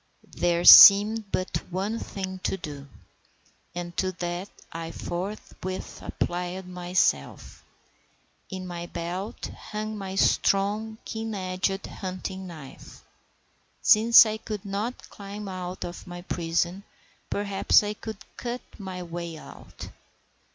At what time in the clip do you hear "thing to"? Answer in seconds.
1.99-2.57